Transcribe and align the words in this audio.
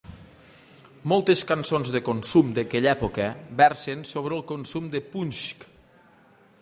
Moltes 1.11 1.43
cançons 1.51 1.91
de 1.95 2.01
consum 2.07 2.49
d'aquella 2.55 2.91
època 2.97 3.27
versen 3.63 4.03
sobre 4.13 4.37
el 4.39 4.43
consum 4.53 4.89
de 4.97 5.03
punsch. 5.13 5.69